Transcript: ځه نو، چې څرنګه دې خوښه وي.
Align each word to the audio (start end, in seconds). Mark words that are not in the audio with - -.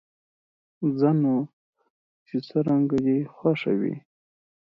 ځه 0.99 1.11
نو، 1.21 1.35
چې 2.27 2.35
څرنګه 2.47 2.97
دې 3.05 3.17
خوښه 3.35 3.73
وي. 3.79 3.95